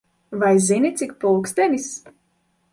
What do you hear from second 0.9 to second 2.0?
cik pulkstenis?